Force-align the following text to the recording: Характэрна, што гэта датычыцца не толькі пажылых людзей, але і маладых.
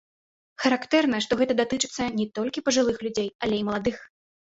Характэрна, 0.63 1.19
што 1.27 1.39
гэта 1.43 1.53
датычыцца 1.61 2.09
не 2.19 2.29
толькі 2.41 2.67
пажылых 2.73 2.97
людзей, 3.09 3.33
але 3.47 3.55
і 3.65 3.71
маладых. 3.73 4.07